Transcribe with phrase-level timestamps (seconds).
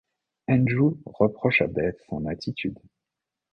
[0.47, 2.79] Andrew reproche à Beth son attitude.